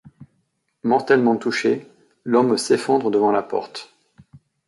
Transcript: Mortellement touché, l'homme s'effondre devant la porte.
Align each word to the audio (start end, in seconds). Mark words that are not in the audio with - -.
Mortellement 0.83 1.37
touché, 1.37 1.87
l'homme 2.25 2.57
s'effondre 2.57 3.11
devant 3.11 3.31
la 3.31 3.43
porte. 3.43 3.93